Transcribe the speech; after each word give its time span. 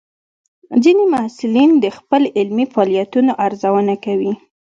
ځینې 0.83 1.03
محصلین 1.13 1.71
د 1.83 1.85
خپل 1.97 2.21
علمي 2.37 2.65
فعالیتونو 2.73 3.31
ارزونه 3.45 3.93
کوي. 4.05 4.33